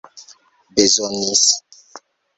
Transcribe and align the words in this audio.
bezonis 0.75 1.45